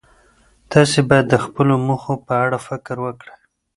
تاسې 0.71 0.99
باید 1.09 1.25
د 1.29 1.35
خپلو 1.45 1.73
موخو 1.85 2.13
په 2.25 2.33
اړه 2.45 2.57
فکر 2.67 2.95
وکړئ. 3.05 3.35